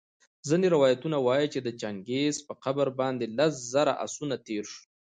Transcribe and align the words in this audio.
ځیني 0.47 0.67
روایتونه 0.75 1.17
وايي 1.21 1.47
چي 1.53 1.59
د 1.63 1.69
چنګیز 1.81 2.35
په 2.47 2.53
قبر 2.63 2.87
باندي 2.99 3.27
لس 3.37 3.53
زره 3.73 3.93
آسونه 4.05 4.35
تېرسول 4.47 4.83